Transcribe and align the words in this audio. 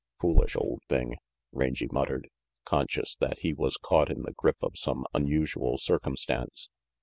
"Foolish 0.19 0.55
old 0.55 0.81
thing," 0.89 1.17
Rangy 1.51 1.87
muttered, 1.91 2.27
conscious 2.65 3.15
that 3.17 3.37
he 3.41 3.53
was 3.53 3.77
caught 3.77 4.09
in 4.09 4.23
the 4.23 4.33
grip 4.33 4.57
of 4.63 4.71
some 4.75 5.05
unusual 5.13 5.77
cir 5.77 5.99
cumstance. 5.99 6.69